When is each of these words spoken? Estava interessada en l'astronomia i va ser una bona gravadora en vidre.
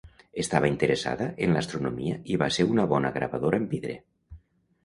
Estava 0.43 0.69
interessada 0.71 1.27
en 1.47 1.53
l'astronomia 1.57 2.17
i 2.33 2.39
va 2.45 2.49
ser 2.57 2.65
una 2.73 2.87
bona 2.95 3.15
gravadora 3.19 3.61
en 3.65 3.69
vidre. 3.75 3.95